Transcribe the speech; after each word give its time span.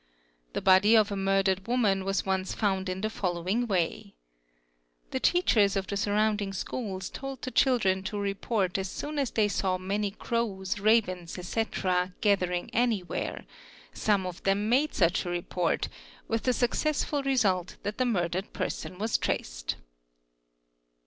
The 0.53 0.63
body 0.63 0.97
of 0.97 1.11
a 1.11 1.15
murdered 1.15 1.61
ynan 1.69 2.03
was 2.05 2.25
once 2.25 2.55
found 2.55 2.89
in 2.89 3.01
the 3.01 3.09
following 3.11 3.67
way: 3.67 4.15
the 5.11 5.19
teachers 5.19 5.75
of 5.75 5.85
the 5.85 5.95
sur 5.95 6.13
unding 6.15 6.55
schools 6.55 7.07
told 7.07 7.43
the 7.43 7.51
children 7.51 8.01
to 8.05 8.17
report 8.17 8.79
as 8.79 8.89
soon 8.89 9.19
as 9.19 9.29
they 9.29 9.47
saw 9.47 9.77
many 9.77 10.09
ra 10.09 10.17
{iy 10.17 10.17
a 10.17 10.17
ARE 10.17 10.33
EE 10.33 10.39
oe 10.39 10.55
ws, 10.57 10.79
ravens, 10.79 11.37
etc., 11.37 12.15
gathering 12.19 12.71
anywhere; 12.73 13.45
some 13.93 14.25
of 14.25 14.41
them 14.41 14.67
made 14.67 14.95
such 14.95 15.23
a 15.27 15.39
port, 15.43 15.87
with 16.27 16.41
the 16.45 16.53
successful 16.53 17.21
result 17.21 17.75
that 17.83 17.99
the 17.99 18.05
murdered 18.05 18.53
person 18.53 18.97
was 18.97 19.19
traced. 19.19 19.75